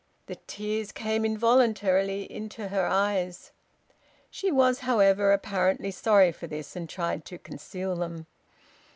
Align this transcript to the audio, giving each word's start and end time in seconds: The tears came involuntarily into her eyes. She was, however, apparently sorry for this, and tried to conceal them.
The 0.25 0.37
tears 0.47 0.91
came 0.91 1.23
involuntarily 1.23 2.23
into 2.23 2.69
her 2.69 2.87
eyes. 2.87 3.51
She 4.31 4.51
was, 4.51 4.79
however, 4.79 5.31
apparently 5.31 5.91
sorry 5.91 6.31
for 6.31 6.47
this, 6.47 6.75
and 6.75 6.89
tried 6.89 7.23
to 7.25 7.37
conceal 7.37 7.95
them. 7.95 8.25